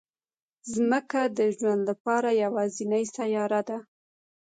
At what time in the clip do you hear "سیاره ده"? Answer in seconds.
3.15-3.77